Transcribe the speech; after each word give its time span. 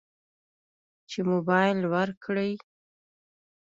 چې 1.09 1.19
موبایل 1.29 1.77
ورکړي. 1.93 2.51